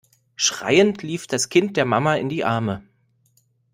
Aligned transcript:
Schreiend 0.35 1.03
lief 1.03 1.27
das 1.27 1.49
Kind 1.49 1.77
der 1.77 1.85
Mama 1.85 2.15
in 2.15 2.27
die 2.27 2.43
Arme. 2.43 2.81